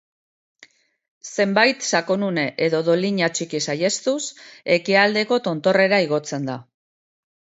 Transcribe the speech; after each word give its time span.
Zenbait 1.39 1.83
sakonune 1.97 2.45
edo 2.69 2.79
dolina 2.87 3.29
txiki 3.39 3.61
saihestuz, 3.73 4.17
ekialdeko 4.79 5.39
tontorrera 5.49 6.03
igotzen 6.09 6.49
da. 6.51 6.57